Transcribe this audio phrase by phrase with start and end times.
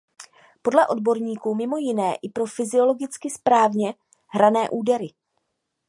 [0.61, 3.93] Podle odborníků mimo jiné i pro fyziologicky správně
[4.27, 5.07] hrané údery.